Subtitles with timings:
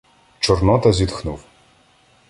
[0.39, 1.45] Чорнота зітхнув.